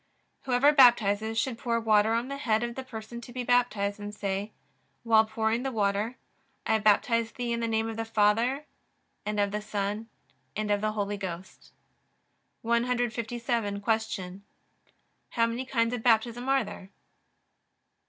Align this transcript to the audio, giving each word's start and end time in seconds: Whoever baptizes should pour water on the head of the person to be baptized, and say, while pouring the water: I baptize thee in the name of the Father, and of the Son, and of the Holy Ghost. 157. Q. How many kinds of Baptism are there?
Whoever 0.45 0.71
baptizes 0.73 1.37
should 1.37 1.59
pour 1.59 1.79
water 1.79 2.13
on 2.13 2.27
the 2.27 2.37
head 2.37 2.63
of 2.63 2.73
the 2.73 2.83
person 2.83 3.21
to 3.21 3.31
be 3.31 3.43
baptized, 3.43 3.99
and 3.99 4.15
say, 4.15 4.51
while 5.03 5.25
pouring 5.25 5.61
the 5.61 5.71
water: 5.71 6.15
I 6.65 6.79
baptize 6.79 7.31
thee 7.33 7.51
in 7.53 7.59
the 7.59 7.67
name 7.67 7.87
of 7.87 7.97
the 7.97 8.03
Father, 8.05 8.65
and 9.27 9.39
of 9.39 9.51
the 9.51 9.61
Son, 9.61 10.09
and 10.55 10.71
of 10.71 10.81
the 10.81 10.93
Holy 10.93 11.17
Ghost. 11.17 11.71
157. 12.63 13.81
Q. 13.81 14.41
How 15.29 15.45
many 15.45 15.65
kinds 15.65 15.93
of 15.93 16.01
Baptism 16.01 16.49
are 16.49 16.63
there? 16.63 16.89